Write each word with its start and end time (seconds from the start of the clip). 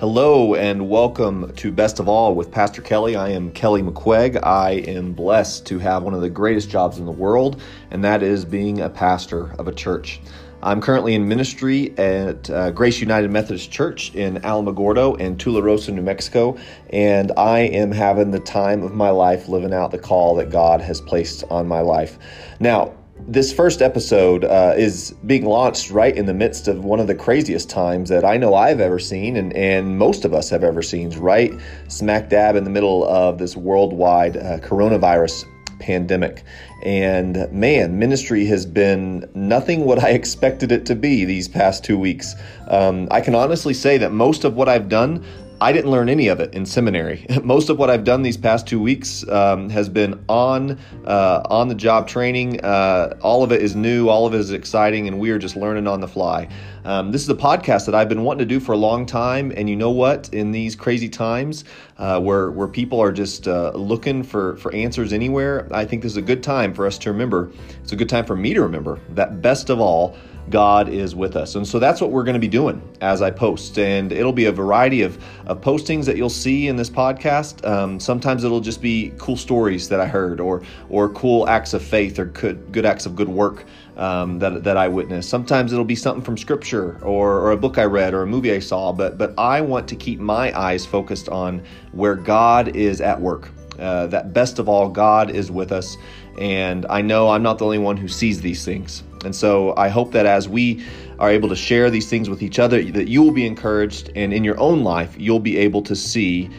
Hello 0.00 0.54
and 0.54 0.88
welcome 0.88 1.52
to 1.56 1.72
Best 1.72 1.98
of 1.98 2.08
All 2.08 2.36
with 2.36 2.52
Pastor 2.52 2.80
Kelly. 2.80 3.16
I 3.16 3.30
am 3.30 3.50
Kelly 3.50 3.82
McQuaig. 3.82 4.38
I 4.44 4.74
am 4.74 5.12
blessed 5.12 5.66
to 5.66 5.80
have 5.80 6.04
one 6.04 6.14
of 6.14 6.20
the 6.20 6.30
greatest 6.30 6.70
jobs 6.70 6.98
in 6.98 7.04
the 7.04 7.10
world, 7.10 7.60
and 7.90 8.04
that 8.04 8.22
is 8.22 8.44
being 8.44 8.80
a 8.80 8.88
pastor 8.88 9.50
of 9.58 9.66
a 9.66 9.72
church. 9.72 10.20
I'm 10.62 10.80
currently 10.80 11.16
in 11.16 11.26
ministry 11.26 11.98
at 11.98 12.48
uh, 12.48 12.70
Grace 12.70 13.00
United 13.00 13.32
Methodist 13.32 13.72
Church 13.72 14.14
in 14.14 14.36
Alamogordo 14.36 15.18
and 15.18 15.36
Tularosa, 15.36 15.92
New 15.92 16.02
Mexico, 16.02 16.56
and 16.90 17.32
I 17.36 17.62
am 17.62 17.90
having 17.90 18.30
the 18.30 18.38
time 18.38 18.84
of 18.84 18.94
my 18.94 19.10
life 19.10 19.48
living 19.48 19.74
out 19.74 19.90
the 19.90 19.98
call 19.98 20.36
that 20.36 20.50
God 20.50 20.80
has 20.80 21.00
placed 21.00 21.42
on 21.50 21.66
my 21.66 21.80
life. 21.80 22.20
Now, 22.60 22.94
this 23.26 23.52
first 23.52 23.82
episode 23.82 24.44
uh, 24.44 24.74
is 24.76 25.12
being 25.26 25.44
launched 25.44 25.90
right 25.90 26.16
in 26.16 26.26
the 26.26 26.34
midst 26.34 26.68
of 26.68 26.84
one 26.84 27.00
of 27.00 27.06
the 27.06 27.14
craziest 27.14 27.68
times 27.68 28.08
that 28.08 28.24
I 28.24 28.36
know 28.36 28.54
I've 28.54 28.80
ever 28.80 28.98
seen, 28.98 29.36
and, 29.36 29.52
and 29.54 29.98
most 29.98 30.24
of 30.24 30.32
us 30.32 30.48
have 30.50 30.64
ever 30.64 30.82
seen, 30.82 31.10
right 31.18 31.52
smack 31.88 32.28
dab 32.28 32.56
in 32.56 32.64
the 32.64 32.70
middle 32.70 33.04
of 33.06 33.38
this 33.38 33.56
worldwide 33.56 34.36
uh, 34.36 34.58
coronavirus 34.58 35.44
pandemic. 35.78 36.44
And 36.82 37.50
man, 37.52 37.98
ministry 37.98 38.44
has 38.46 38.66
been 38.66 39.28
nothing 39.34 39.84
what 39.84 40.02
I 40.02 40.10
expected 40.20 40.72
it 40.72 40.86
to 40.86 40.94
be 40.94 41.24
these 41.24 41.48
past 41.48 41.84
two 41.84 41.98
weeks. 41.98 42.34
Um, 42.68 43.08
I 43.10 43.20
can 43.20 43.34
honestly 43.34 43.74
say 43.74 43.98
that 43.98 44.12
most 44.12 44.44
of 44.44 44.54
what 44.54 44.68
I've 44.68 44.88
done, 44.88 45.24
I 45.60 45.72
didn't 45.72 45.90
learn 45.90 46.08
any 46.08 46.28
of 46.28 46.38
it 46.38 46.54
in 46.54 46.64
seminary. 46.64 47.26
Most 47.42 47.68
of 47.68 47.78
what 47.78 47.90
I've 47.90 48.04
done 48.04 48.22
these 48.22 48.36
past 48.36 48.68
two 48.68 48.80
weeks 48.80 49.28
um, 49.28 49.68
has 49.70 49.88
been 49.88 50.24
on 50.28 50.78
uh, 51.04 51.42
on 51.46 51.66
the 51.66 51.74
job 51.74 52.06
training. 52.06 52.60
Uh, 52.60 53.16
all 53.22 53.42
of 53.42 53.50
it 53.50 53.60
is 53.60 53.74
new, 53.74 54.08
all 54.08 54.24
of 54.24 54.34
it 54.34 54.40
is 54.40 54.52
exciting, 54.52 55.08
and 55.08 55.18
we 55.18 55.30
are 55.30 55.38
just 55.38 55.56
learning 55.56 55.88
on 55.88 56.00
the 56.00 56.06
fly. 56.06 56.48
Um, 56.84 57.10
this 57.10 57.22
is 57.22 57.28
a 57.28 57.34
podcast 57.34 57.86
that 57.86 57.94
I've 57.94 58.08
been 58.08 58.22
wanting 58.22 58.46
to 58.46 58.54
do 58.54 58.60
for 58.60 58.72
a 58.72 58.76
long 58.76 59.04
time, 59.04 59.52
and 59.56 59.68
you 59.68 59.74
know 59.74 59.90
what? 59.90 60.28
In 60.32 60.52
these 60.52 60.76
crazy 60.76 61.08
times, 61.08 61.64
uh, 61.98 62.20
where 62.20 62.52
where 62.52 62.68
people 62.68 63.00
are 63.02 63.10
just 63.10 63.48
uh, 63.48 63.72
looking 63.74 64.22
for 64.22 64.56
for 64.58 64.72
answers 64.72 65.12
anywhere, 65.12 65.68
I 65.72 65.84
think 65.84 66.02
this 66.02 66.12
is 66.12 66.18
a 66.18 66.22
good 66.22 66.42
time 66.42 66.72
for 66.72 66.86
us 66.86 66.98
to 66.98 67.10
remember. 67.10 67.50
It's 67.82 67.92
a 67.92 67.96
good 67.96 68.08
time 68.08 68.26
for 68.26 68.36
me 68.36 68.54
to 68.54 68.62
remember 68.62 69.00
that 69.10 69.42
best 69.42 69.70
of 69.70 69.80
all. 69.80 70.16
God 70.50 70.88
is 70.88 71.14
with 71.14 71.36
us. 71.36 71.54
And 71.54 71.66
so 71.66 71.78
that's 71.78 72.00
what 72.00 72.10
we're 72.10 72.24
going 72.24 72.34
to 72.34 72.40
be 72.40 72.48
doing 72.48 72.82
as 73.00 73.22
I 73.22 73.30
post. 73.30 73.78
And 73.78 74.12
it'll 74.12 74.32
be 74.32 74.46
a 74.46 74.52
variety 74.52 75.02
of, 75.02 75.22
of 75.46 75.60
postings 75.60 76.04
that 76.06 76.16
you'll 76.16 76.30
see 76.30 76.68
in 76.68 76.76
this 76.76 76.90
podcast. 76.90 77.66
Um, 77.66 78.00
sometimes 78.00 78.44
it'll 78.44 78.60
just 78.60 78.80
be 78.80 79.12
cool 79.18 79.36
stories 79.36 79.88
that 79.88 80.00
I 80.00 80.06
heard 80.06 80.40
or, 80.40 80.62
or 80.88 81.08
cool 81.10 81.48
acts 81.48 81.74
of 81.74 81.82
faith 81.82 82.18
or 82.18 82.26
good, 82.26 82.72
good 82.72 82.86
acts 82.86 83.06
of 83.06 83.16
good 83.16 83.28
work 83.28 83.64
um, 83.96 84.38
that, 84.38 84.64
that 84.64 84.76
I 84.76 84.88
witnessed. 84.88 85.28
Sometimes 85.28 85.72
it'll 85.72 85.84
be 85.84 85.96
something 85.96 86.22
from 86.22 86.36
scripture 86.36 86.98
or, 87.02 87.38
or 87.40 87.52
a 87.52 87.56
book 87.56 87.78
I 87.78 87.84
read 87.84 88.14
or 88.14 88.22
a 88.22 88.26
movie 88.26 88.52
I 88.52 88.60
saw. 88.60 88.92
But, 88.92 89.18
but 89.18 89.34
I 89.38 89.60
want 89.60 89.88
to 89.88 89.96
keep 89.96 90.20
my 90.20 90.56
eyes 90.58 90.86
focused 90.86 91.28
on 91.28 91.62
where 91.92 92.14
God 92.14 92.76
is 92.76 93.00
at 93.00 93.20
work. 93.20 93.50
Uh, 93.78 94.06
that 94.08 94.32
best 94.32 94.58
of 94.58 94.68
all, 94.68 94.88
God 94.88 95.30
is 95.30 95.50
with 95.50 95.72
us. 95.72 95.96
And 96.38 96.86
I 96.88 97.02
know 97.02 97.30
I'm 97.30 97.42
not 97.42 97.58
the 97.58 97.64
only 97.64 97.78
one 97.78 97.96
who 97.96 98.08
sees 98.08 98.40
these 98.40 98.64
things. 98.64 99.02
And 99.24 99.34
so 99.34 99.74
I 99.76 99.88
hope 99.88 100.12
that 100.12 100.26
as 100.26 100.48
we 100.48 100.84
are 101.18 101.30
able 101.30 101.48
to 101.48 101.56
share 101.56 101.90
these 101.90 102.08
things 102.08 102.28
with 102.28 102.42
each 102.42 102.58
other, 102.58 102.82
that 102.82 103.08
you 103.08 103.22
will 103.22 103.32
be 103.32 103.46
encouraged, 103.46 104.10
and 104.14 104.32
in 104.32 104.44
your 104.44 104.58
own 104.58 104.84
life, 104.84 105.14
you'll 105.18 105.40
be 105.40 105.56
able 105.58 105.82
to 105.82 105.96
see 105.96 106.50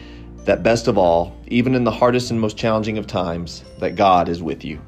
that 0.44 0.62
best 0.62 0.88
of 0.88 0.98
all, 0.98 1.36
even 1.48 1.74
in 1.74 1.84
the 1.84 1.90
hardest 1.90 2.30
and 2.30 2.40
most 2.40 2.56
challenging 2.56 2.98
of 2.98 3.06
times, 3.06 3.64
that 3.78 3.94
God 3.94 4.28
is 4.28 4.42
with 4.42 4.64
you. 4.64 4.80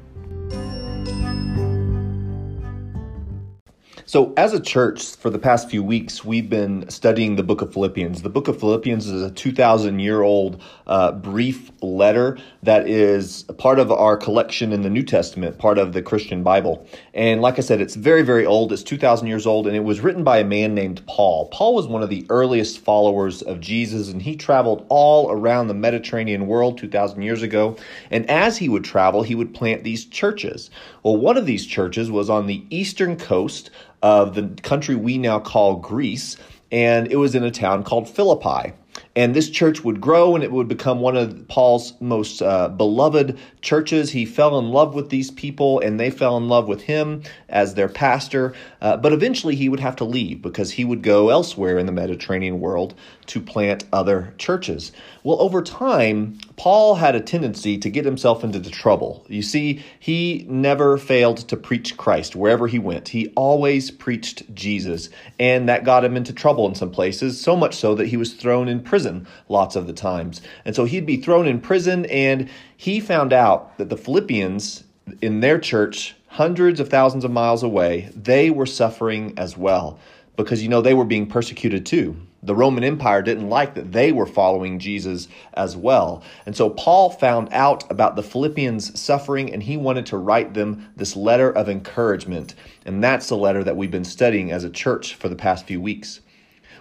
So, 4.05 4.33
as 4.35 4.53
a 4.53 4.59
church, 4.59 5.15
for 5.15 5.29
the 5.29 5.39
past 5.39 5.69
few 5.69 5.81
weeks, 5.81 6.25
we've 6.25 6.49
been 6.49 6.89
studying 6.89 7.37
the 7.37 7.43
book 7.43 7.61
of 7.61 7.71
Philippians. 7.71 8.21
The 8.21 8.29
book 8.29 8.49
of 8.49 8.59
Philippians 8.59 9.07
is 9.07 9.23
a 9.23 9.31
2,000 9.31 9.99
year 9.99 10.23
old 10.23 10.61
uh, 10.87 11.13
brief 11.13 11.71
letter 11.81 12.37
that 12.63 12.89
is 12.89 13.43
part 13.57 13.79
of 13.79 13.93
our 13.93 14.17
collection 14.17 14.73
in 14.73 14.81
the 14.81 14.89
New 14.89 15.03
Testament, 15.03 15.57
part 15.57 15.77
of 15.77 15.93
the 15.93 16.01
Christian 16.01 16.43
Bible. 16.43 16.85
And 17.13 17.41
like 17.41 17.57
I 17.57 17.61
said, 17.61 17.79
it's 17.79 17.95
very, 17.95 18.23
very 18.23 18.45
old. 18.45 18.73
It's 18.73 18.83
2,000 18.83 19.25
years 19.25 19.47
old, 19.47 19.67
and 19.67 19.75
it 19.75 19.85
was 19.85 20.01
written 20.01 20.25
by 20.25 20.39
a 20.39 20.43
man 20.43 20.75
named 20.75 21.05
Paul. 21.07 21.47
Paul 21.47 21.73
was 21.73 21.87
one 21.87 22.03
of 22.03 22.09
the 22.09 22.25
earliest 22.27 22.79
followers 22.79 23.41
of 23.41 23.61
Jesus, 23.61 24.09
and 24.09 24.21
he 24.21 24.35
traveled 24.35 24.85
all 24.89 25.31
around 25.31 25.69
the 25.69 25.73
Mediterranean 25.73 26.47
world 26.47 26.77
2,000 26.77 27.21
years 27.21 27.41
ago. 27.41 27.77
And 28.11 28.29
as 28.29 28.57
he 28.57 28.67
would 28.67 28.83
travel, 28.83 29.23
he 29.23 29.35
would 29.35 29.53
plant 29.53 29.85
these 29.85 30.03
churches. 30.03 30.69
Well, 31.03 31.15
one 31.15 31.37
of 31.37 31.45
these 31.45 31.65
churches 31.65 32.11
was 32.11 32.29
on 32.29 32.47
the 32.47 32.65
eastern 32.69 33.17
coast 33.17 33.69
of 34.03 34.35
the 34.35 34.49
country 34.61 34.93
we 34.93 35.17
now 35.17 35.39
call 35.39 35.77
Greece, 35.77 36.37
and 36.71 37.11
it 37.11 37.15
was 37.15 37.33
in 37.33 37.43
a 37.43 37.49
town 37.49 37.83
called 37.83 38.07
Philippi. 38.07 38.73
And 39.15 39.35
this 39.35 39.49
church 39.49 39.83
would 39.83 40.01
grow 40.01 40.33
and 40.33 40.43
it 40.43 40.51
would 40.51 40.67
become 40.67 40.99
one 40.99 41.15
of 41.15 41.47
Paul's 41.47 41.93
most 42.01 42.41
uh, 42.41 42.69
beloved 42.69 43.37
churches. 43.61 44.11
He 44.11 44.25
fell 44.25 44.57
in 44.57 44.69
love 44.69 44.95
with 44.95 45.09
these 45.09 45.29
people 45.29 45.79
and 45.79 45.99
they 45.99 46.09
fell 46.09 46.35
in 46.37 46.47
love 46.47 46.67
with 46.67 46.81
him 46.81 47.21
as 47.47 47.75
their 47.75 47.89
pastor. 47.89 48.53
Uh, 48.81 48.97
but 48.97 49.13
eventually 49.13 49.55
he 49.55 49.69
would 49.69 49.79
have 49.79 49.95
to 49.97 50.03
leave 50.03 50.41
because 50.41 50.71
he 50.71 50.83
would 50.83 51.03
go 51.03 51.29
elsewhere 51.29 51.77
in 51.77 51.85
the 51.85 51.91
Mediterranean 51.91 52.59
world 52.59 52.95
to 53.27 53.39
plant 53.39 53.85
other 53.93 54.33
churches. 54.37 54.91
Well, 55.23 55.39
over 55.41 55.61
time, 55.61 56.39
Paul 56.57 56.95
had 56.95 57.15
a 57.15 57.21
tendency 57.21 57.77
to 57.77 57.89
get 57.89 58.05
himself 58.05 58.43
into 58.43 58.59
trouble. 58.69 59.25
You 59.29 59.41
see, 59.41 59.83
he 59.99 60.45
never 60.49 60.97
failed 60.97 61.37
to 61.49 61.55
preach 61.55 61.95
Christ 61.95 62.35
wherever 62.35 62.67
he 62.67 62.79
went. 62.79 63.09
He 63.09 63.29
always 63.35 63.91
preached 63.91 64.53
Jesus, 64.53 65.09
and 65.39 65.69
that 65.69 65.85
got 65.85 66.03
him 66.03 66.17
into 66.17 66.33
trouble 66.33 66.67
in 66.67 66.75
some 66.75 66.91
places, 66.91 67.39
so 67.39 67.55
much 67.55 67.75
so 67.75 67.95
that 67.95 68.07
he 68.07 68.17
was 68.17 68.33
thrown 68.33 68.67
in 68.67 68.81
prison 69.03 69.27
lots 69.49 69.75
of 69.75 69.85
the 69.85 69.93
times. 69.93 70.41
And 70.63 70.75
so 70.75 70.85
he'd 70.85 71.05
be 71.05 71.17
thrown 71.17 71.45
in 71.45 71.59
prison, 71.59 72.05
and 72.05 72.49
he 72.77 73.01
found 73.01 73.33
out 73.33 73.77
that 73.77 73.89
the 73.89 73.97
Philippians 73.97 74.85
in 75.21 75.41
their 75.41 75.59
church, 75.59 76.15
hundreds 76.27 76.79
of 76.79 76.87
thousands 76.87 77.25
of 77.25 77.31
miles 77.31 77.63
away, 77.63 78.09
they 78.15 78.49
were 78.49 78.65
suffering 78.65 79.33
as 79.37 79.57
well 79.57 79.99
because, 80.37 80.63
you 80.63 80.69
know, 80.69 80.81
they 80.81 80.93
were 80.93 81.03
being 81.03 81.27
persecuted 81.27 81.85
too 81.85 82.15
the 82.43 82.55
Roman 82.55 82.83
Empire 82.83 83.21
didn't 83.21 83.49
like 83.49 83.73
that 83.75 83.93
they 83.93 84.11
were 84.11 84.25
following 84.25 84.77
Jesus 84.77 85.29
as 85.53 85.77
well. 85.77 86.21
And 86.45 86.55
so 86.55 86.69
Paul 86.69 87.09
found 87.09 87.47
out 87.53 87.89
about 87.89 88.17
the 88.17 88.23
Philippians' 88.23 88.99
suffering 88.99 89.51
and 89.53 89.63
he 89.63 89.77
wanted 89.77 90.05
to 90.07 90.17
write 90.17 90.53
them 90.53 90.89
this 90.97 91.15
letter 91.15 91.51
of 91.51 91.69
encouragement. 91.69 92.53
And 92.85 93.01
that's 93.01 93.29
the 93.29 93.37
letter 93.37 93.63
that 93.63 93.77
we've 93.77 93.89
been 93.89 94.03
studying 94.03 94.51
as 94.51 94.65
a 94.65 94.69
church 94.69 95.15
for 95.15 95.29
the 95.29 95.37
past 95.37 95.65
few 95.65 95.79
weeks. 95.79 96.19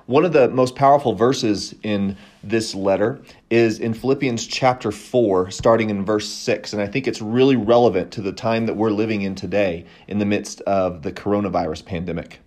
One 0.06 0.24
of 0.24 0.32
the 0.32 0.48
most 0.48 0.74
powerful 0.74 1.14
verses 1.14 1.76
in 1.84 2.16
this 2.42 2.74
letter 2.74 3.20
is 3.50 3.78
in 3.78 3.94
Philippians 3.94 4.48
chapter 4.48 4.90
4, 4.90 5.52
starting 5.52 5.90
in 5.90 6.04
verse 6.04 6.28
6. 6.28 6.72
And 6.72 6.82
I 6.82 6.88
think 6.88 7.06
it's 7.06 7.22
really 7.22 7.54
relevant 7.54 8.10
to 8.12 8.20
the 8.20 8.32
time 8.32 8.66
that 8.66 8.74
we're 8.74 8.90
living 8.90 9.22
in 9.22 9.36
today 9.36 9.86
in 10.08 10.18
the 10.18 10.24
midst 10.24 10.60
of 10.62 11.02
the 11.02 11.12
coronavirus 11.12 11.84
pandemic. 11.84 12.40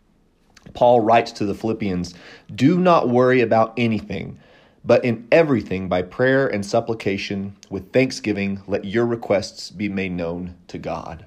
Paul 0.73 0.99
writes 0.99 1.31
to 1.33 1.45
the 1.45 1.55
Philippians 1.55 2.13
Do 2.53 2.77
not 2.77 3.07
worry 3.07 3.39
about 3.39 3.73
anything, 3.77 4.37
but 4.83 5.05
in 5.05 5.25
everything, 5.31 5.87
by 5.87 6.01
prayer 6.01 6.47
and 6.47 6.65
supplication, 6.65 7.55
with 7.69 7.93
thanksgiving, 7.93 8.61
let 8.67 8.83
your 8.83 9.05
requests 9.05 9.71
be 9.71 9.87
made 9.87 10.11
known 10.11 10.55
to 10.67 10.77
God. 10.77 11.25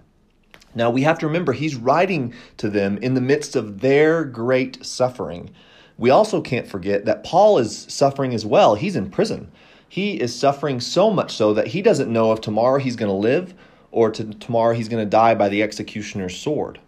Now, 0.74 0.90
we 0.90 1.02
have 1.02 1.18
to 1.20 1.26
remember 1.26 1.54
he's 1.54 1.74
writing 1.74 2.34
to 2.58 2.68
them 2.68 2.98
in 2.98 3.14
the 3.14 3.22
midst 3.22 3.56
of 3.56 3.80
their 3.80 4.24
great 4.24 4.84
suffering. 4.84 5.50
We 5.98 6.10
also 6.10 6.40
can't 6.40 6.66
forget 6.66 7.04
that 7.04 7.24
Paul 7.24 7.58
is 7.58 7.86
suffering 7.88 8.32
as 8.32 8.46
well. 8.46 8.76
He's 8.76 8.96
in 8.96 9.10
prison. 9.10 9.50
He 9.88 10.20
is 10.20 10.34
suffering 10.34 10.80
so 10.80 11.10
much 11.10 11.34
so 11.34 11.52
that 11.54 11.66
he 11.66 11.82
doesn't 11.82 12.12
know 12.12 12.32
if 12.32 12.40
tomorrow 12.40 12.78
he's 12.78 12.96
going 12.96 13.10
to 13.10 13.14
live 13.14 13.54
or 13.90 14.10
to 14.12 14.24
tomorrow 14.34 14.74
he's 14.74 14.88
going 14.88 15.04
to 15.04 15.10
die 15.10 15.34
by 15.34 15.48
the 15.48 15.62
executioner's 15.62 16.36
sword. 16.36 16.78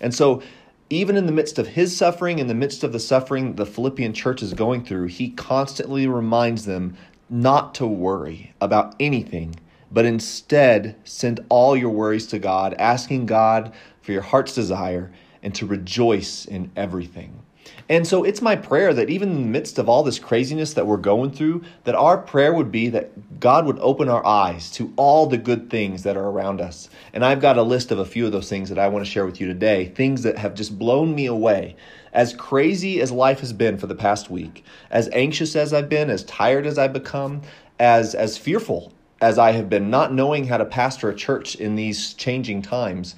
And 0.00 0.14
so 0.14 0.42
even 0.88 1.16
in 1.16 1.26
the 1.26 1.32
midst 1.32 1.58
of 1.58 1.68
his 1.68 1.96
suffering, 1.96 2.38
in 2.38 2.46
the 2.46 2.54
midst 2.54 2.84
of 2.84 2.92
the 2.92 3.00
suffering 3.00 3.54
the 3.54 3.66
Philippian 3.66 4.12
church 4.12 4.42
is 4.42 4.54
going 4.54 4.84
through, 4.84 5.06
he 5.06 5.30
constantly 5.30 6.06
reminds 6.06 6.64
them 6.64 6.96
not 7.28 7.74
to 7.76 7.86
worry 7.86 8.52
about 8.60 8.94
anything, 9.00 9.54
but 9.90 10.04
instead 10.04 10.96
send 11.04 11.40
all 11.48 11.76
your 11.76 11.90
worries 11.90 12.26
to 12.28 12.38
God, 12.38 12.74
asking 12.74 13.26
God 13.26 13.72
for 14.02 14.12
your 14.12 14.22
heart's 14.22 14.54
desire 14.54 15.12
and 15.42 15.54
to 15.54 15.66
rejoice 15.66 16.44
in 16.44 16.70
everything. 16.76 17.40
And 17.88 18.06
so 18.06 18.22
it's 18.22 18.40
my 18.40 18.54
prayer 18.54 18.94
that 18.94 19.10
even 19.10 19.30
in 19.30 19.42
the 19.42 19.48
midst 19.48 19.78
of 19.78 19.88
all 19.88 20.02
this 20.02 20.18
craziness 20.18 20.74
that 20.74 20.86
we're 20.86 20.96
going 20.96 21.32
through, 21.32 21.64
that 21.84 21.94
our 21.94 22.18
prayer 22.18 22.54
would 22.54 22.70
be 22.70 22.88
that 22.90 23.40
God 23.40 23.66
would 23.66 23.78
open 23.80 24.08
our 24.08 24.24
eyes 24.24 24.70
to 24.72 24.92
all 24.96 25.26
the 25.26 25.38
good 25.38 25.70
things 25.70 26.04
that 26.04 26.16
are 26.16 26.28
around 26.28 26.60
us. 26.60 26.88
And 27.12 27.24
I've 27.24 27.40
got 27.40 27.58
a 27.58 27.62
list 27.62 27.90
of 27.90 27.98
a 27.98 28.04
few 28.04 28.26
of 28.26 28.32
those 28.32 28.48
things 28.48 28.68
that 28.68 28.78
I 28.78 28.88
want 28.88 29.04
to 29.04 29.10
share 29.10 29.26
with 29.26 29.40
you 29.40 29.46
today, 29.46 29.86
things 29.86 30.22
that 30.22 30.38
have 30.38 30.54
just 30.54 30.78
blown 30.78 31.14
me 31.14 31.26
away. 31.26 31.74
As 32.12 32.34
crazy 32.34 33.00
as 33.00 33.10
life 33.10 33.40
has 33.40 33.52
been 33.52 33.78
for 33.78 33.86
the 33.86 33.94
past 33.94 34.30
week, 34.30 34.64
as 34.90 35.08
anxious 35.12 35.56
as 35.56 35.72
I've 35.72 35.88
been, 35.88 36.10
as 36.10 36.24
tired 36.24 36.66
as 36.66 36.78
I've 36.78 36.92
become, 36.92 37.42
as 37.78 38.14
as 38.14 38.36
fearful 38.36 38.92
as 39.20 39.38
I 39.38 39.52
have 39.52 39.68
been 39.68 39.90
not 39.90 40.12
knowing 40.12 40.46
how 40.46 40.56
to 40.56 40.64
pastor 40.64 41.10
a 41.10 41.14
church 41.14 41.54
in 41.54 41.76
these 41.76 42.14
changing 42.14 42.62
times, 42.62 43.14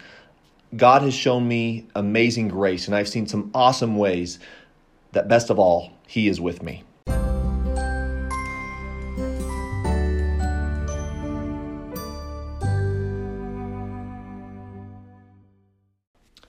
God 0.74 1.02
has 1.02 1.12
shown 1.12 1.46
me 1.46 1.86
amazing 1.94 2.48
grace, 2.48 2.86
and 2.86 2.96
I've 2.96 3.08
seen 3.08 3.26
some 3.26 3.50
awesome 3.54 3.98
ways 3.98 4.38
that, 5.12 5.28
best 5.28 5.50
of 5.50 5.58
all, 5.58 5.92
He 6.06 6.28
is 6.28 6.40
with 6.40 6.62
me. 6.62 6.82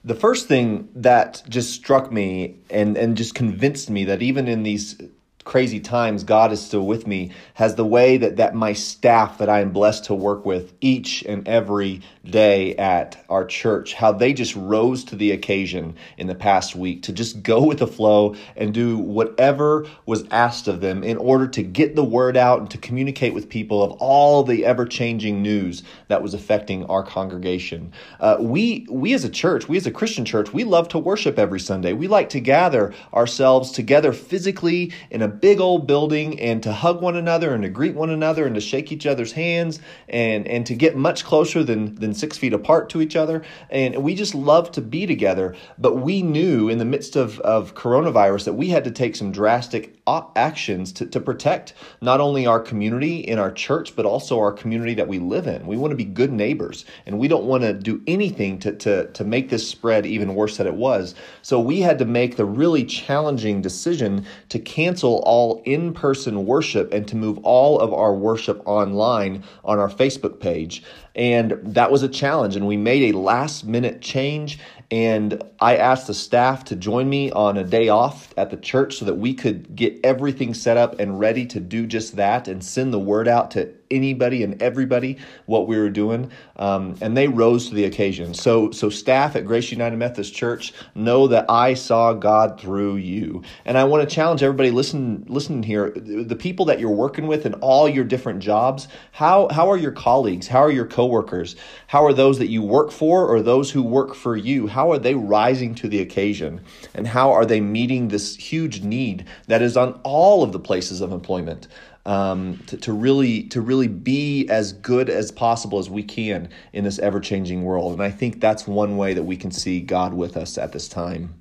The 0.06 0.14
first 0.14 0.48
thing 0.48 0.88
that 0.94 1.42
just 1.48 1.72
struck 1.72 2.10
me 2.10 2.56
and, 2.70 2.96
and 2.96 3.16
just 3.16 3.34
convinced 3.34 3.90
me 3.90 4.04
that 4.04 4.22
even 4.22 4.48
in 4.48 4.62
these 4.62 5.00
crazy 5.44 5.78
times, 5.78 6.24
God 6.24 6.52
is 6.52 6.64
still 6.64 6.86
with 6.86 7.06
me, 7.06 7.30
has 7.54 7.74
the 7.74 7.84
way 7.84 8.16
that, 8.16 8.36
that 8.36 8.54
my 8.54 8.72
staff 8.72 9.38
that 9.38 9.48
I 9.48 9.60
am 9.60 9.70
blessed 9.70 10.04
to 10.06 10.14
work 10.14 10.46
with 10.46 10.72
each 10.80 11.22
and 11.22 11.46
every 11.46 12.00
day 12.24 12.74
at 12.76 13.22
our 13.28 13.44
church, 13.44 13.94
how 13.94 14.12
they 14.12 14.32
just 14.32 14.56
rose 14.56 15.04
to 15.04 15.16
the 15.16 15.32
occasion 15.32 15.96
in 16.16 16.26
the 16.26 16.34
past 16.34 16.74
week 16.74 17.02
to 17.02 17.12
just 17.12 17.42
go 17.42 17.62
with 17.62 17.78
the 17.78 17.86
flow 17.86 18.34
and 18.56 18.72
do 18.72 18.96
whatever 18.96 19.86
was 20.06 20.24
asked 20.30 20.66
of 20.66 20.80
them 20.80 21.04
in 21.04 21.18
order 21.18 21.46
to 21.46 21.62
get 21.62 21.94
the 21.94 22.04
word 22.04 22.36
out 22.36 22.60
and 22.60 22.70
to 22.70 22.78
communicate 22.78 23.34
with 23.34 23.48
people 23.48 23.82
of 23.82 23.92
all 23.92 24.42
the 24.42 24.64
ever 24.64 24.86
changing 24.86 25.42
news 25.42 25.82
that 26.08 26.22
was 26.22 26.32
affecting 26.32 26.84
our 26.86 27.02
congregation. 27.02 27.92
Uh, 28.18 28.36
we, 28.40 28.86
we 28.90 29.12
as 29.12 29.24
a 29.24 29.30
church, 29.30 29.68
we 29.68 29.76
as 29.76 29.86
a 29.86 29.90
Christian 29.90 30.24
church, 30.24 30.52
we 30.54 30.64
love 30.64 30.88
to 30.88 30.98
worship 30.98 31.38
every 31.38 31.60
Sunday. 31.60 31.92
We 31.92 32.08
like 32.08 32.30
to 32.30 32.40
gather 32.40 32.94
ourselves 33.12 33.70
together 33.70 34.12
physically 34.12 34.92
in 35.10 35.20
a 35.20 35.33
big 35.40 35.60
old 35.60 35.86
building 35.86 36.38
and 36.40 36.62
to 36.62 36.72
hug 36.72 37.00
one 37.00 37.16
another 37.16 37.54
and 37.54 37.62
to 37.62 37.68
greet 37.68 37.94
one 37.94 38.10
another 38.10 38.46
and 38.46 38.54
to 38.54 38.60
shake 38.60 38.92
each 38.92 39.06
other's 39.06 39.32
hands 39.32 39.80
and, 40.08 40.46
and 40.46 40.66
to 40.66 40.74
get 40.74 40.96
much 40.96 41.24
closer 41.24 41.64
than, 41.64 41.94
than 41.96 42.14
six 42.14 42.36
feet 42.36 42.52
apart 42.52 42.88
to 42.90 43.00
each 43.00 43.16
other. 43.16 43.42
And 43.70 44.02
we 44.02 44.14
just 44.14 44.34
love 44.34 44.70
to 44.72 44.80
be 44.80 45.06
together. 45.06 45.54
But 45.78 45.96
we 45.96 46.22
knew 46.22 46.68
in 46.68 46.78
the 46.78 46.84
midst 46.84 47.16
of, 47.16 47.40
of 47.40 47.74
coronavirus 47.74 48.44
that 48.44 48.54
we 48.54 48.68
had 48.68 48.84
to 48.84 48.90
take 48.90 49.16
some 49.16 49.32
drastic 49.32 49.98
actions 50.06 50.92
to, 50.92 51.06
to 51.06 51.20
protect 51.20 51.72
not 52.00 52.20
only 52.20 52.46
our 52.46 52.60
community 52.60 53.20
in 53.20 53.38
our 53.38 53.50
church, 53.50 53.96
but 53.96 54.04
also 54.04 54.38
our 54.38 54.52
community 54.52 54.94
that 54.94 55.08
we 55.08 55.18
live 55.18 55.46
in. 55.46 55.66
We 55.66 55.76
want 55.76 55.92
to 55.92 55.96
be 55.96 56.04
good 56.04 56.32
neighbors 56.32 56.84
and 57.06 57.18
we 57.18 57.28
don't 57.28 57.44
want 57.44 57.62
to 57.62 57.72
do 57.72 58.02
anything 58.06 58.58
to, 58.60 58.72
to, 58.72 59.10
to 59.12 59.24
make 59.24 59.48
this 59.48 59.66
spread 59.66 60.04
even 60.06 60.34
worse 60.34 60.58
than 60.58 60.66
it 60.66 60.74
was. 60.74 61.14
So 61.42 61.58
we 61.58 61.80
had 61.80 61.98
to 61.98 62.04
make 62.04 62.36
the 62.36 62.44
really 62.44 62.84
challenging 62.84 63.62
decision 63.62 64.26
to 64.50 64.58
cancel 64.58 65.22
all 65.24 65.62
in 65.64 65.92
person 65.92 66.46
worship 66.46 66.92
and 66.92 67.08
to 67.08 67.16
move 67.16 67.38
all 67.38 67.80
of 67.80 67.92
our 67.92 68.14
worship 68.14 68.62
online 68.66 69.42
on 69.64 69.78
our 69.78 69.88
Facebook 69.88 70.38
page. 70.40 70.82
And 71.16 71.58
that 71.62 71.90
was 71.90 72.02
a 72.02 72.08
challenge. 72.08 72.56
And 72.56 72.66
we 72.66 72.76
made 72.76 73.14
a 73.14 73.18
last 73.18 73.64
minute 73.64 74.00
change. 74.00 74.58
And 74.90 75.42
I 75.60 75.76
asked 75.76 76.06
the 76.06 76.14
staff 76.14 76.64
to 76.66 76.76
join 76.76 77.08
me 77.08 77.30
on 77.32 77.56
a 77.56 77.64
day 77.64 77.88
off 77.88 78.32
at 78.36 78.50
the 78.50 78.56
church 78.56 78.96
so 78.98 79.04
that 79.04 79.14
we 79.14 79.34
could 79.34 79.74
get 79.74 79.98
everything 80.04 80.54
set 80.54 80.76
up 80.76 80.98
and 81.00 81.18
ready 81.18 81.46
to 81.46 81.60
do 81.60 81.86
just 81.86 82.16
that 82.16 82.48
and 82.48 82.64
send 82.64 82.92
the 82.92 82.98
word 82.98 83.26
out 83.26 83.50
to 83.52 83.72
anybody 83.90 84.42
and 84.42 84.60
everybody 84.62 85.18
what 85.46 85.66
we 85.66 85.76
were 85.76 85.90
doing, 85.90 86.30
um, 86.56 86.96
and 87.00 87.16
they 87.16 87.28
rose 87.28 87.68
to 87.68 87.74
the 87.74 87.84
occasion. 87.84 88.34
So, 88.34 88.70
so 88.70 88.90
staff 88.90 89.36
at 89.36 89.44
Grace 89.44 89.70
United 89.70 89.96
Methodist 89.96 90.34
Church 90.34 90.72
know 90.94 91.28
that 91.28 91.46
I 91.50 91.74
saw 91.74 92.12
God 92.12 92.60
through 92.60 92.96
you, 92.96 93.42
and 93.64 93.76
I 93.76 93.84
want 93.84 94.08
to 94.08 94.14
challenge 94.14 94.42
everybody. 94.42 94.70
Listen, 94.70 95.24
listen 95.28 95.62
here. 95.62 95.90
The 95.90 96.36
people 96.36 96.66
that 96.66 96.80
you're 96.80 96.90
working 96.90 97.26
with 97.26 97.46
in 97.46 97.54
all 97.54 97.88
your 97.88 98.04
different 98.04 98.40
jobs. 98.40 98.88
How 99.12 99.48
how 99.50 99.70
are 99.70 99.76
your 99.76 99.92
colleagues? 99.92 100.46
How 100.46 100.60
are 100.60 100.70
your 100.70 100.86
coworkers? 100.86 101.56
How 101.86 102.04
are 102.04 102.12
those 102.12 102.38
that 102.38 102.48
you 102.48 102.62
work 102.62 102.90
for 102.90 103.26
or 103.26 103.42
those 103.42 103.70
who 103.70 103.82
work 103.82 104.14
for 104.14 104.36
you? 104.36 104.66
How 104.66 104.90
are 104.92 104.98
they 104.98 105.14
rising 105.14 105.74
to 105.76 105.88
the 105.88 106.00
occasion, 106.00 106.60
and 106.94 107.06
how 107.06 107.32
are 107.32 107.46
they 107.46 107.60
meeting 107.60 108.08
this 108.08 108.36
huge 108.36 108.82
need 108.82 109.26
that 109.46 109.62
is 109.62 109.76
on 109.76 110.00
all 110.02 110.42
of 110.42 110.52
the 110.52 110.60
places 110.60 111.00
of 111.00 111.12
employment? 111.12 111.68
Um, 112.06 112.62
to, 112.66 112.76
to 112.78 112.92
really 112.92 113.44
to 113.44 113.60
really 113.60 113.88
be 113.88 114.48
as 114.48 114.72
good 114.72 115.08
as 115.08 115.30
possible 115.30 115.78
as 115.78 115.88
we 115.88 116.02
can 116.02 116.48
in 116.72 116.84
this 116.84 116.98
ever 116.98 117.20
changing 117.20 117.62
world. 117.62 117.92
And 117.92 118.02
I 118.02 118.10
think 118.10 118.40
that's 118.40 118.66
one 118.66 118.96
way 118.96 119.14
that 119.14 119.24
we 119.24 119.36
can 119.36 119.50
see 119.50 119.80
God 119.80 120.14
with 120.14 120.36
us 120.36 120.58
at 120.58 120.72
this 120.72 120.88
time. 120.88 121.34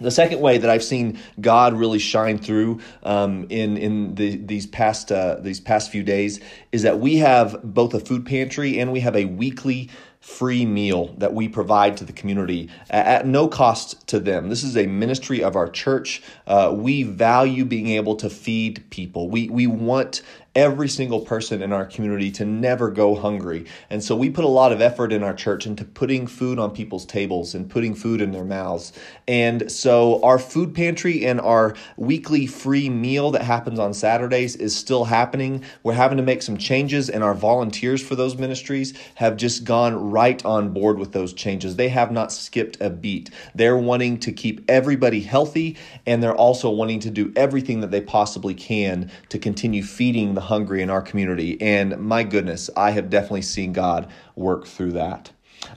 The 0.00 0.10
second 0.12 0.40
way 0.40 0.58
that 0.58 0.70
I've 0.70 0.84
seen 0.84 1.18
God 1.40 1.74
really 1.74 1.98
shine 1.98 2.38
through 2.38 2.80
um, 3.02 3.46
in 3.48 3.76
in 3.76 4.14
the, 4.14 4.36
these 4.36 4.66
past 4.66 5.10
uh, 5.10 5.36
these 5.40 5.60
past 5.60 5.90
few 5.90 6.04
days 6.04 6.40
is 6.70 6.82
that 6.82 7.00
we 7.00 7.16
have 7.16 7.60
both 7.64 7.94
a 7.94 8.00
food 8.00 8.24
pantry 8.24 8.78
and 8.78 8.92
we 8.92 9.00
have 9.00 9.16
a 9.16 9.24
weekly 9.24 9.90
free 10.20 10.66
meal 10.66 11.14
that 11.18 11.32
we 11.32 11.48
provide 11.48 11.96
to 11.96 12.04
the 12.04 12.12
community 12.12 12.68
at 12.90 13.26
no 13.26 13.48
cost 13.48 14.06
to 14.08 14.18
them. 14.18 14.48
This 14.48 14.64
is 14.64 14.76
a 14.76 14.86
ministry 14.86 15.42
of 15.42 15.56
our 15.56 15.68
church. 15.68 16.22
Uh, 16.46 16.72
we 16.74 17.02
value 17.02 17.64
being 17.64 17.88
able 17.88 18.16
to 18.16 18.28
feed 18.28 18.84
people. 18.90 19.30
We, 19.30 19.48
we 19.48 19.66
want 19.66 20.22
every 20.58 20.88
single 20.88 21.20
person 21.20 21.62
in 21.62 21.72
our 21.72 21.86
community 21.86 22.32
to 22.32 22.44
never 22.44 22.90
go 22.90 23.14
hungry. 23.14 23.64
And 23.90 24.02
so 24.02 24.16
we 24.16 24.28
put 24.28 24.44
a 24.44 24.48
lot 24.48 24.72
of 24.72 24.80
effort 24.80 25.12
in 25.12 25.22
our 25.22 25.32
church 25.32 25.66
into 25.66 25.84
putting 25.84 26.26
food 26.26 26.58
on 26.58 26.72
people's 26.72 27.06
tables 27.06 27.54
and 27.54 27.70
putting 27.70 27.94
food 27.94 28.20
in 28.20 28.32
their 28.32 28.44
mouths. 28.44 28.92
And 29.28 29.70
so 29.70 30.20
our 30.24 30.36
food 30.36 30.74
pantry 30.74 31.24
and 31.24 31.40
our 31.40 31.76
weekly 31.96 32.48
free 32.48 32.90
meal 32.90 33.30
that 33.30 33.42
happens 33.42 33.78
on 33.78 33.94
Saturdays 33.94 34.56
is 34.56 34.74
still 34.74 35.04
happening. 35.04 35.62
We're 35.84 35.92
having 35.92 36.16
to 36.16 36.24
make 36.24 36.42
some 36.42 36.56
changes, 36.56 37.08
and 37.08 37.22
our 37.22 37.34
volunteers 37.34 38.02
for 38.02 38.16
those 38.16 38.36
ministries 38.36 38.94
have 39.14 39.36
just 39.36 39.62
gone 39.62 40.10
right 40.10 40.44
on 40.44 40.72
board 40.72 40.98
with 40.98 41.12
those 41.12 41.32
changes. 41.32 41.76
They 41.76 41.88
have 41.90 42.10
not 42.10 42.32
skipped 42.32 42.80
a 42.80 42.90
beat. 42.90 43.30
They're 43.54 43.76
wanting 43.76 44.18
to 44.20 44.32
keep 44.32 44.68
everybody 44.68 45.20
healthy, 45.20 45.76
and 46.04 46.20
they're 46.20 46.34
also 46.34 46.68
wanting 46.68 46.98
to 47.00 47.10
do 47.10 47.32
everything 47.36 47.78
that 47.82 47.92
they 47.92 48.00
possibly 48.00 48.54
can 48.54 49.08
to 49.28 49.38
continue 49.38 49.84
feeding 49.84 50.34
the 50.34 50.47
hungry 50.48 50.82
in 50.82 50.90
our 50.90 51.02
community. 51.02 51.60
And 51.60 51.98
my 51.98 52.24
goodness, 52.24 52.70
I 52.76 52.90
have 52.92 53.10
definitely 53.10 53.42
seen 53.42 53.72
God 53.72 54.10
work 54.34 54.66
through 54.66 54.92
that. 54.92 55.30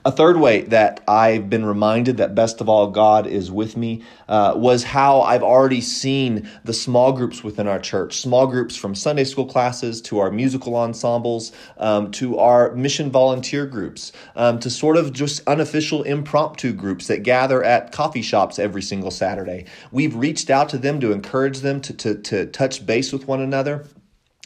A 0.04 0.12
third 0.12 0.38
way 0.38 0.62
that 0.62 1.02
I've 1.06 1.50
been 1.50 1.64
reminded 1.64 2.16
that 2.16 2.34
best 2.34 2.60
of 2.60 2.68
all, 2.68 2.90
God 2.90 3.26
is 3.26 3.50
with 3.50 3.76
me 3.76 4.02
uh, 4.28 4.54
was 4.56 4.84
how 4.84 5.20
I've 5.20 5.42
already 5.42 5.80
seen 5.80 6.48
the 6.64 6.72
small 6.72 7.12
groups 7.12 7.44
within 7.44 7.66
our 7.66 7.78
church, 7.78 8.20
small 8.20 8.46
groups 8.46 8.76
from 8.76 8.94
Sunday 8.94 9.24
school 9.24 9.46
classes 9.46 10.00
to 10.02 10.18
our 10.18 10.30
musical 10.30 10.76
ensembles 10.76 11.52
um, 11.78 12.10
to 12.12 12.38
our 12.38 12.74
mission 12.74 13.10
volunteer 13.10 13.66
groups 13.66 14.12
um, 14.36 14.58
to 14.60 14.70
sort 14.70 14.96
of 14.96 15.12
just 15.12 15.46
unofficial 15.46 16.02
impromptu 16.04 16.72
groups 16.72 17.08
that 17.08 17.22
gather 17.22 17.62
at 17.62 17.92
coffee 17.92 18.22
shops 18.22 18.58
every 18.58 18.82
single 18.82 19.10
Saturday. 19.10 19.66
We've 19.90 20.14
reached 20.14 20.48
out 20.48 20.68
to 20.70 20.78
them 20.78 21.00
to 21.00 21.12
encourage 21.12 21.58
them 21.58 21.80
to, 21.82 21.92
to, 21.94 22.14
to 22.22 22.46
touch 22.46 22.86
base 22.86 23.12
with 23.12 23.26
one 23.28 23.40
another 23.40 23.84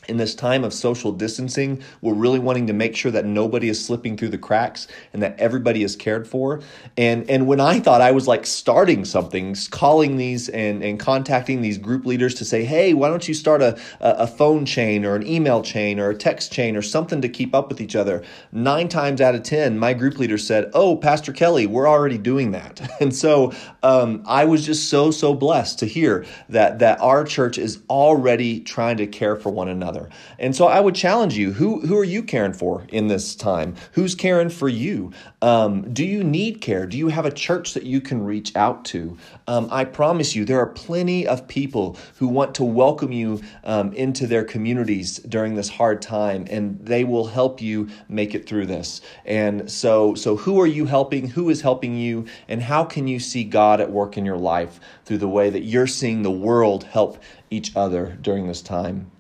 in 0.09 0.17
this 0.17 0.35
time 0.35 0.65
of 0.65 0.73
social 0.73 1.13
distancing, 1.13 1.83
we're 2.01 2.15
really 2.15 2.39
wanting 2.39 2.67
to 2.69 2.73
make 2.73 2.97
sure 2.97 3.11
that 3.11 3.25
nobody 3.25 3.69
is 3.69 3.85
slipping 3.85 4.17
through 4.17 4.29
the 4.29 4.39
cracks 4.39 4.87
and 5.13 5.23
that 5.23 5.39
everybody 5.39 5.83
is 5.83 5.97
cared 5.97 6.27
for. 6.27 6.61
And 6.97 7.29
and 7.31 7.47
when 7.47 7.61
I 7.61 7.81
thought 7.81 8.01
I 8.01 8.13
was 8.13 8.29
like 8.29 8.47
starting 8.47 9.05
something, 9.05 9.55
calling 9.71 10.17
these 10.17 10.49
and, 10.49 10.83
and 10.83 10.99
contacting 10.99 11.63
these 11.63 11.79
group 11.79 12.07
leaders 12.07 12.35
to 12.35 12.45
say, 12.45 12.65
hey, 12.65 12.95
why 12.95 13.09
don't 13.09 13.27
you 13.27 13.35
start 13.35 13.63
a, 13.63 13.79
a 14.01 14.27
phone 14.27 14.65
chain 14.65 15.05
or 15.05 15.17
an 15.17 15.27
email 15.27 15.63
chain 15.63 15.99
or 15.99 16.11
a 16.11 16.17
text 16.17 16.53
chain 16.53 16.77
or 16.77 16.83
something 16.83 17.21
to 17.21 17.29
keep 17.29 17.55
up 17.55 17.69
with 17.69 17.81
each 17.81 17.97
other? 17.97 18.23
Nine 18.53 18.89
times 18.89 19.21
out 19.21 19.35
of 19.35 19.43
10, 19.43 19.79
my 19.79 19.93
group 19.93 20.19
leader 20.19 20.39
said, 20.39 20.71
oh, 20.75 20.97
Pastor 20.97 21.33
Kelly, 21.33 21.67
we're 21.67 21.89
already 21.89 22.19
doing 22.19 22.53
that. 22.53 22.81
And 22.99 23.15
so 23.15 23.53
um, 23.83 24.23
I 24.27 24.47
was 24.47 24.65
just 24.65 24.89
so, 24.89 25.11
so 25.11 25.35
blessed 25.35 25.79
to 25.81 25.87
hear 25.87 26.25
that, 26.49 26.79
that 26.79 26.99
our 27.01 27.25
church 27.25 27.59
is 27.59 27.81
already 27.91 28.61
trying 28.61 28.97
to 28.97 29.07
care 29.07 29.37
for 29.37 29.51
one 29.51 29.69
another. 29.69 29.96
And 30.39 30.55
so 30.55 30.67
I 30.67 30.81
would 30.81 30.95
challenge 30.95 31.37
you 31.37 31.53
who, 31.53 31.81
who 31.87 31.97
are 31.97 32.05
you 32.05 32.23
caring 32.23 32.53
for 32.53 32.87
in 32.89 33.09
this 33.09 33.35
time? 33.35 33.75
Who's 33.93 34.15
caring 34.15 34.51
for 34.51 34.69
you? 34.69 35.13
Um, 35.43 35.93
do 35.93 36.05
you 36.05 36.23
need 36.25 36.61
care? 36.61 36.87
Do 36.87 36.97
you 36.97 37.09
have 37.09 37.27
a 37.27 37.31
church 37.31 37.75
that 37.75 37.85
you 37.85 38.01
can 38.01 38.25
reach 38.25 38.55
out 38.57 38.85
to? 38.87 39.17
Um, 39.47 39.69
I 39.71 39.85
promise 39.85 40.35
you, 40.35 40.45
there 40.45 40.61
are 40.61 40.67
plenty 40.67 41.27
of 41.27 41.47
people 41.49 41.97
who 42.19 42.29
want 42.29 42.55
to 42.57 42.65
welcome 42.65 43.13
you 43.13 43.41
um, 43.65 43.93
into 43.93 44.27
their 44.27 44.45
communities 44.45 45.19
during 45.19 45.55
this 45.55 45.69
hard 45.69 46.03
time, 46.03 46.47
and 46.51 46.79
they 46.85 47.05
will 47.05 47.27
help 47.27 47.61
you 47.61 47.89
make 48.09 48.35
it 48.35 48.47
through 48.47 48.67
this. 48.67 49.01
And 49.25 49.71
so, 49.71 50.15
so 50.15 50.37
who 50.37 50.61
are 50.61 50.67
you 50.67 50.87
helping? 50.87 51.29
Who 51.29 51.49
is 51.51 51.61
helping 51.61 51.97
you? 51.97 52.27
And 52.49 52.63
how 52.63 52.85
can 52.85 53.07
you 53.07 53.21
see 53.21 53.45
God 53.45 53.81
at 53.81 53.91
work 53.91 54.17
in 54.17 54.27
your 54.27 54.39
life 54.39 54.81
through 55.05 55.19
the 55.19 55.29
way 55.29 55.51
that 55.51 55.63
you're 55.63 55.87
seeing 55.87 56.23
the 56.23 56.31
world 56.31 56.85
help 56.85 57.23
each 57.51 57.75
other 57.77 58.19
during 58.21 58.47
this 58.47 58.63
time? 58.63 59.11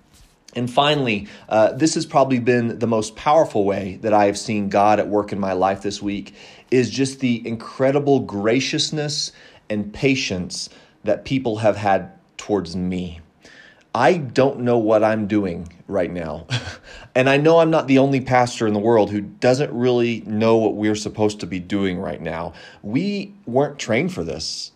And 0.56 0.70
finally, 0.70 1.28
uh, 1.50 1.72
this 1.72 1.94
has 1.94 2.06
probably 2.06 2.38
been 2.38 2.78
the 2.78 2.86
most 2.86 3.14
powerful 3.14 3.64
way 3.64 3.98
that 4.00 4.14
I 4.14 4.24
have 4.24 4.38
seen 4.38 4.70
God 4.70 4.98
at 4.98 5.06
work 5.06 5.30
in 5.30 5.38
my 5.38 5.52
life 5.52 5.82
this 5.82 6.00
week 6.00 6.34
is 6.70 6.90
just 6.90 7.20
the 7.20 7.46
incredible 7.46 8.20
graciousness 8.20 9.32
and 9.68 9.92
patience 9.92 10.70
that 11.04 11.26
people 11.26 11.58
have 11.58 11.76
had 11.76 12.10
towards 12.38 12.74
me. 12.74 13.20
I 13.94 14.16
don't 14.16 14.60
know 14.60 14.78
what 14.78 15.04
I'm 15.04 15.26
doing 15.26 15.72
right 15.86 16.10
now. 16.10 16.46
and 17.14 17.28
I 17.28 17.36
know 17.36 17.60
I'm 17.60 17.70
not 17.70 17.86
the 17.86 17.98
only 17.98 18.20
pastor 18.20 18.66
in 18.66 18.74
the 18.74 18.80
world 18.80 19.10
who 19.10 19.20
doesn't 19.20 19.72
really 19.72 20.22
know 20.22 20.56
what 20.56 20.74
we're 20.74 20.94
supposed 20.94 21.40
to 21.40 21.46
be 21.46 21.60
doing 21.60 21.98
right 21.98 22.20
now. 22.20 22.54
We 22.82 23.34
weren't 23.46 23.78
trained 23.78 24.12
for 24.12 24.24
this. 24.24 24.72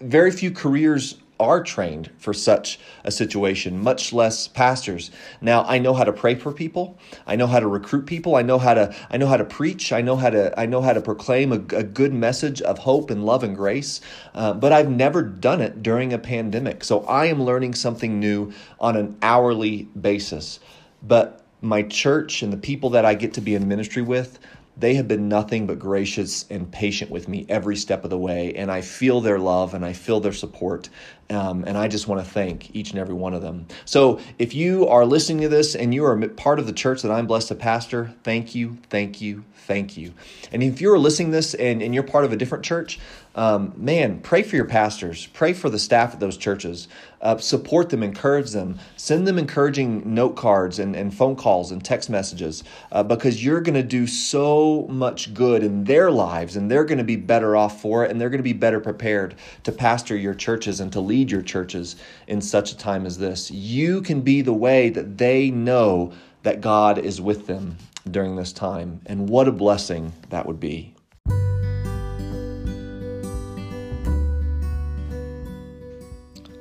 Very 0.00 0.30
few 0.30 0.50
careers 0.50 1.16
are 1.38 1.62
trained 1.62 2.10
for 2.18 2.32
such 2.32 2.78
a 3.04 3.10
situation, 3.10 3.78
much 3.82 4.12
less 4.12 4.48
pastors. 4.48 5.10
Now, 5.40 5.64
I 5.64 5.78
know 5.78 5.92
how 5.94 6.04
to 6.04 6.12
pray 6.12 6.34
for 6.34 6.52
people. 6.52 6.98
I 7.26 7.36
know 7.36 7.46
how 7.46 7.60
to 7.60 7.66
recruit 7.66 8.06
people. 8.06 8.36
I 8.36 8.42
know 8.42 8.58
how 8.58 8.74
to 8.74 8.94
I 9.10 9.16
know 9.16 9.26
how 9.26 9.36
to 9.36 9.44
preach. 9.44 9.92
I 9.92 10.00
know 10.00 10.16
how 10.16 10.30
to 10.30 10.58
I 10.58 10.66
know 10.66 10.80
how 10.80 10.92
to 10.92 11.00
proclaim 11.00 11.52
a, 11.52 11.56
a 11.76 11.82
good 11.82 12.12
message 12.12 12.62
of 12.62 12.78
hope 12.78 13.10
and 13.10 13.24
love 13.24 13.42
and 13.42 13.56
grace. 13.56 14.00
Uh, 14.34 14.54
but 14.54 14.72
I've 14.72 14.90
never 14.90 15.22
done 15.22 15.60
it 15.60 15.82
during 15.82 16.12
a 16.12 16.18
pandemic, 16.18 16.84
so 16.84 17.00
I 17.04 17.26
am 17.26 17.42
learning 17.42 17.74
something 17.74 18.18
new 18.18 18.52
on 18.80 18.96
an 18.96 19.16
hourly 19.22 19.84
basis. 20.00 20.60
But 21.02 21.42
my 21.60 21.82
church 21.82 22.42
and 22.42 22.52
the 22.52 22.58
people 22.58 22.90
that 22.90 23.04
I 23.04 23.14
get 23.14 23.34
to 23.34 23.40
be 23.40 23.54
in 23.54 23.68
ministry 23.68 24.02
with, 24.02 24.38
they 24.76 24.94
have 24.94 25.08
been 25.08 25.28
nothing 25.28 25.66
but 25.66 25.78
gracious 25.78 26.44
and 26.50 26.70
patient 26.70 27.10
with 27.10 27.28
me 27.28 27.46
every 27.48 27.76
step 27.76 28.04
of 28.04 28.10
the 28.10 28.18
way. 28.18 28.54
And 28.54 28.70
I 28.70 28.82
feel 28.82 29.20
their 29.20 29.38
love 29.38 29.72
and 29.74 29.84
I 29.84 29.94
feel 29.94 30.20
their 30.20 30.32
support. 30.32 30.90
Um, 31.30 31.64
and 31.66 31.78
I 31.78 31.88
just 31.88 32.06
want 32.06 32.24
to 32.24 32.30
thank 32.30 32.74
each 32.76 32.90
and 32.90 32.98
every 32.98 33.14
one 33.14 33.32
of 33.32 33.42
them. 33.42 33.66
So 33.84 34.20
if 34.38 34.54
you 34.54 34.86
are 34.88 35.06
listening 35.06 35.40
to 35.42 35.48
this 35.48 35.74
and 35.74 35.94
you 35.94 36.04
are 36.04 36.28
part 36.28 36.58
of 36.58 36.66
the 36.66 36.72
church 36.72 37.02
that 37.02 37.10
I'm 37.10 37.26
blessed 37.26 37.48
to 37.48 37.54
pastor, 37.54 38.14
thank 38.22 38.54
you, 38.54 38.76
thank 38.90 39.20
you, 39.20 39.44
thank 39.54 39.96
you. 39.96 40.12
And 40.52 40.62
if 40.62 40.80
you're 40.80 40.98
listening 40.98 41.30
this 41.30 41.54
and, 41.54 41.82
and 41.82 41.94
you're 41.94 42.04
part 42.04 42.24
of 42.24 42.32
a 42.32 42.36
different 42.36 42.64
church, 42.64 43.00
um, 43.36 43.74
man, 43.76 44.20
pray 44.20 44.42
for 44.42 44.56
your 44.56 44.64
pastors, 44.64 45.26
pray 45.26 45.52
for 45.52 45.68
the 45.68 45.78
staff 45.78 46.14
at 46.14 46.20
those 46.20 46.38
churches, 46.38 46.88
uh, 47.20 47.36
support 47.36 47.90
them, 47.90 48.02
encourage 48.02 48.50
them, 48.50 48.78
send 48.96 49.26
them 49.26 49.38
encouraging 49.38 50.14
note 50.14 50.36
cards 50.36 50.78
and, 50.78 50.96
and 50.96 51.14
phone 51.14 51.36
calls 51.36 51.70
and 51.70 51.84
text 51.84 52.08
messages 52.08 52.64
uh, 52.92 53.02
because 53.02 53.44
you're 53.44 53.60
going 53.60 53.74
to 53.74 53.82
do 53.82 54.06
so 54.06 54.86
much 54.88 55.34
good 55.34 55.62
in 55.62 55.84
their 55.84 56.10
lives 56.10 56.56
and 56.56 56.70
they're 56.70 56.86
going 56.86 56.96
to 56.96 57.04
be 57.04 57.16
better 57.16 57.56
off 57.56 57.78
for 57.82 58.06
it 58.06 58.10
and 58.10 58.18
they're 58.18 58.30
going 58.30 58.38
to 58.38 58.42
be 58.42 58.54
better 58.54 58.80
prepared 58.80 59.34
to 59.64 59.70
pastor 59.70 60.16
your 60.16 60.34
churches 60.34 60.80
and 60.80 60.90
to 60.90 61.00
lead 61.00 61.30
your 61.30 61.42
churches 61.42 61.96
in 62.28 62.40
such 62.40 62.72
a 62.72 62.78
time 62.78 63.04
as 63.04 63.18
this. 63.18 63.50
You 63.50 64.00
can 64.00 64.22
be 64.22 64.40
the 64.40 64.54
way 64.54 64.88
that 64.88 65.18
they 65.18 65.50
know 65.50 66.14
that 66.42 66.62
God 66.62 66.96
is 66.96 67.20
with 67.20 67.46
them 67.46 67.76
during 68.10 68.36
this 68.36 68.54
time. 68.54 69.02
And 69.04 69.28
what 69.28 69.46
a 69.46 69.52
blessing 69.52 70.14
that 70.30 70.46
would 70.46 70.58
be. 70.58 70.95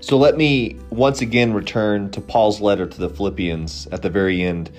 So 0.05 0.19
let 0.19 0.37
me 0.37 0.77
once 0.91 1.21
again 1.21 1.51
return 1.51 2.11
to 2.11 2.21
Paul's 2.21 2.61
letter 2.61 2.85
to 2.85 2.97
the 2.99 3.09
Philippians 3.09 3.87
at 3.87 4.03
the 4.03 4.09
very 4.11 4.43
end 4.43 4.69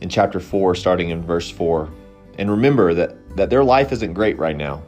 in 0.00 0.08
chapter 0.08 0.40
4, 0.40 0.74
starting 0.74 1.10
in 1.10 1.22
verse 1.22 1.50
4. 1.50 1.90
And 2.38 2.50
remember 2.50 2.94
that, 2.94 3.36
that 3.36 3.50
their 3.50 3.62
life 3.62 3.92
isn't 3.92 4.14
great 4.14 4.38
right 4.38 4.56
now. 4.56 4.82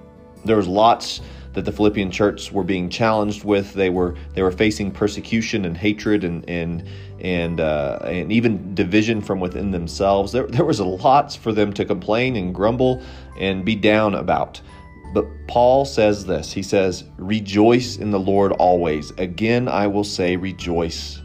There 0.47 0.57
was 0.57 0.67
lots 0.67 1.21
that 1.53 1.67
the 1.67 1.73
Philippian 1.73 2.11
church 2.11 2.51
were 2.51 2.65
being 2.65 2.89
challenged 2.89 3.45
with. 3.45 3.75
They 3.75 3.91
were 3.91 4.17
they 4.33 4.43
were 4.43 4.51
facing 4.51 4.93
persecution 4.93 5.67
and 5.67 5.77
hatred 5.77 6.25
and 6.25 6.49
and 6.49 6.89
and 7.21 7.61
uh, 7.61 7.99
and 8.05 8.33
even 8.33 8.75
division 8.75 9.21
from 9.21 9.41
within 9.41 9.73
themselves. 9.73 10.33
There 10.33 10.47
there 10.47 10.65
was 10.65 10.79
a 10.79 10.87
lot 10.87 11.35
for 11.35 11.53
them 11.53 11.71
to 11.75 11.85
complain 11.85 12.37
and 12.37 12.55
grumble 12.55 13.03
and 13.39 13.63
be 13.63 13.75
down 13.75 14.15
about. 14.15 14.59
But 15.13 15.27
Paul 15.47 15.85
says 15.85 16.25
this 16.25 16.53
He 16.53 16.63
says, 16.63 17.05
Rejoice 17.19 17.97
in 17.97 18.11
the 18.11 18.21
Lord 18.21 18.53
always. 18.53 19.11
Again, 19.13 19.69
I 19.69 19.87
will 19.87 20.05
say, 20.05 20.37
Rejoice. 20.37 21.21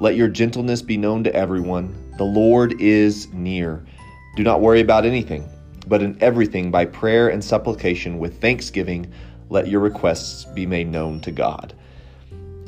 Let 0.00 0.16
your 0.16 0.28
gentleness 0.28 0.82
be 0.82 0.96
known 0.96 1.24
to 1.24 1.34
everyone. 1.34 1.94
The 2.18 2.24
Lord 2.24 2.80
is 2.80 3.32
near. 3.32 3.84
Do 4.36 4.42
not 4.42 4.60
worry 4.60 4.80
about 4.80 5.04
anything, 5.06 5.48
but 5.86 6.02
in 6.02 6.16
everything, 6.20 6.70
by 6.70 6.84
prayer 6.84 7.28
and 7.28 7.42
supplication, 7.42 8.18
with 8.18 8.40
thanksgiving, 8.40 9.12
let 9.48 9.68
your 9.68 9.80
requests 9.80 10.44
be 10.44 10.66
made 10.66 10.88
known 10.88 11.20
to 11.20 11.30
God. 11.30 11.74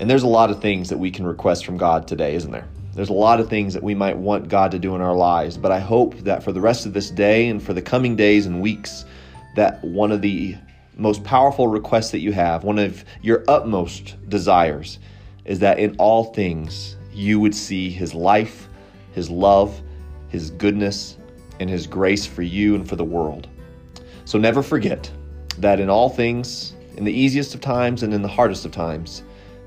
And 0.01 0.09
there's 0.11 0.23
a 0.23 0.29
lot 0.29 0.51
of 0.51 0.61
things 0.61 0.89
that 0.89 0.99
we 0.99 1.11
can 1.11 1.27
request 1.27 1.65
from 1.65 1.77
God 1.77 2.07
today, 2.07 2.35
isn't 2.35 2.51
there? 2.51 2.69
There's 2.95 3.09
a 3.09 3.15
lot 3.15 3.41
of 3.41 3.49
things 3.49 3.75
that 3.75 3.83
we 3.83 3.95
might 3.95 4.17
want 4.17 4.49
God 4.49 4.71
to 4.71 4.79
do 4.79 4.95
in 4.95 5.01
our 5.01 5.15
lives, 5.15 5.57
but 5.57 5.73
I 5.73 5.81
hope 5.81 6.17
that 6.19 6.43
for 6.43 6.53
the 6.53 6.61
rest 6.61 6.87
of 6.87 6.93
this 6.93 7.11
day 7.11 7.49
and 7.49 7.63
for 7.63 7.73
the 7.73 7.83
coming 7.83 8.15
days 8.15 8.47
and 8.47 8.61
weeks, 8.61 9.05
that 9.55 9.83
one 9.85 10.13
of 10.13 10.23
the 10.23 10.57
most 10.97 11.25
powerful 11.25 11.69
requests 11.69 12.11
that 12.11 12.21
you 12.21 12.33
have, 12.33 12.65
one 12.65 12.79
of 12.79 13.05
your 13.23 13.45
utmost 13.49 14.17
desires, 14.29 14.99
is 15.45 15.59
that 15.61 15.79
in 15.79 15.97
all 15.99 16.33
things 16.33 16.97
you 17.13 17.41
would 17.41 17.55
see 17.55 17.91
His 17.91 18.15
life, 18.15 18.69
His 19.13 19.31
love, 19.31 19.81
His 20.29 20.51
goodness, 20.51 21.17
and 21.61 21.69
His 21.69 21.87
grace 21.87 22.27
for 22.27 22.43
you 22.43 22.75
and 22.75 22.89
for 22.89 22.97
the 22.97 23.05
world. 23.05 23.49
So 24.25 24.39
never 24.39 24.63
forget 24.63 25.11
that 25.59 25.81
in 25.81 25.91
all 25.91 26.09
things, 26.09 26.75
in 26.97 27.05
the 27.05 27.13
easiest 27.13 27.55
of 27.55 27.61
times 27.61 28.03
and 28.03 28.15
in 28.15 28.23
the 28.23 28.29
hardest 28.29 28.65
of 28.65 28.73
times, 28.73 29.23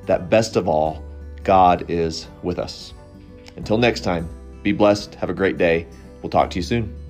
that 0.05 0.29
best 0.29 0.55
of 0.55 0.67
all, 0.67 1.03
God 1.43 1.89
is 1.89 2.27
with 2.43 2.59
us. 2.59 2.93
Until 3.55 3.77
next 3.77 4.01
time, 4.01 4.29
be 4.63 4.71
blessed. 4.71 5.15
Have 5.15 5.29
a 5.29 5.33
great 5.33 5.57
day. 5.57 5.87
We'll 6.21 6.29
talk 6.29 6.49
to 6.51 6.55
you 6.57 6.63
soon. 6.63 7.06